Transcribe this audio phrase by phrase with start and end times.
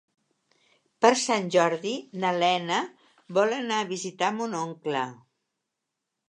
[1.05, 1.91] Per Sant Jordi
[2.23, 2.79] na Lena
[3.39, 5.05] vol anar a visitar mon oncle.